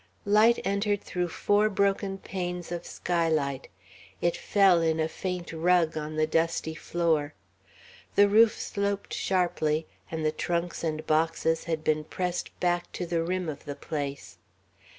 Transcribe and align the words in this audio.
Light 0.25 0.57
entered 0.65 1.03
through 1.03 1.27
four 1.27 1.69
broken 1.69 2.17
panes 2.17 2.71
of 2.71 2.87
skylight. 2.87 3.67
It 4.19 4.35
fell 4.35 4.81
in 4.81 4.99
a 4.99 5.07
faint 5.07 5.53
rug 5.53 5.95
on 5.95 6.15
the 6.15 6.25
dusty 6.25 6.73
floor. 6.73 7.35
The 8.15 8.27
roof 8.27 8.59
sloped 8.59 9.13
sharply, 9.13 9.85
and 10.09 10.25
the 10.25 10.31
trunks 10.31 10.83
and 10.83 11.05
boxes 11.05 11.65
had 11.65 11.83
been 11.83 12.03
pressed 12.03 12.59
back 12.59 12.91
to 12.93 13.05
the 13.05 13.21
rim 13.21 13.47
of 13.47 13.65
the 13.65 13.75
place. 13.75 14.39